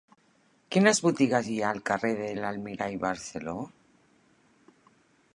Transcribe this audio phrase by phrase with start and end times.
[0.75, 3.53] Quines botigues hi ha al carrer de l'Almirall Barceló?